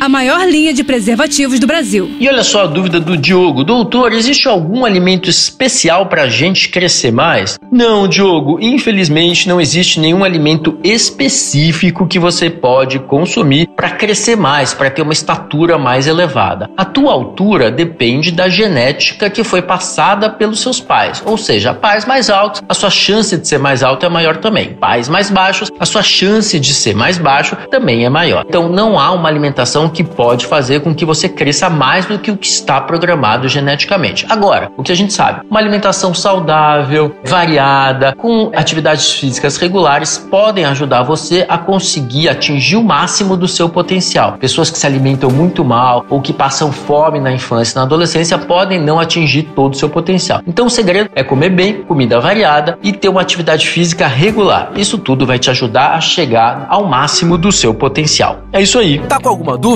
[0.00, 2.10] a maior linha de preservativos do Brasil.
[2.20, 3.64] E olha só a dúvida do Diogo.
[3.64, 7.58] Doutor, existe algum alimento especial para a gente crescer mais?
[7.70, 8.58] Não, Diogo.
[8.60, 15.02] Infelizmente, não existe nenhum alimento específico que você pode consumir para crescer mais, para ter
[15.02, 16.70] uma estatura mais elevada.
[16.76, 21.22] A tua altura depende da genética que foi passada pelos seus pais.
[21.24, 24.74] Ou seja, pais mais altos, a sua chance de ser mais alto é maior também.
[24.74, 28.44] Pais mais baixos, a sua chance de ser mais baixo também é maior.
[28.46, 32.30] Então, não há uma alimentação que pode fazer com que você cresça mais do que
[32.30, 34.26] o que está programado geneticamente.
[34.28, 40.64] Agora, o que a gente sabe, uma alimentação saudável, variada, com atividades físicas regulares podem
[40.64, 44.36] ajudar você a conseguir atingir o máximo do seu potencial.
[44.38, 48.38] Pessoas que se alimentam muito mal ou que passam fome na infância e na adolescência
[48.38, 50.40] podem não atingir todo o seu potencial.
[50.46, 54.70] Então o segredo é comer bem, comida variada e ter uma atividade física regular.
[54.76, 58.40] Isso tudo vai te ajudar a chegar ao máximo do seu potencial.
[58.52, 58.98] É isso aí.
[59.00, 59.75] Tá com alguma dúvida?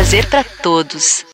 [0.00, 1.26] Prazer pra todos.